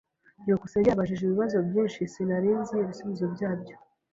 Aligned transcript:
byukusenge 0.41 0.87
yabajije 0.89 1.21
ibibazo 1.23 1.55
byinshi 1.67 1.99
sinari 2.13 2.49
nzi 2.61 2.75
ibisubizo 2.83 3.25
byabyo. 3.33 3.75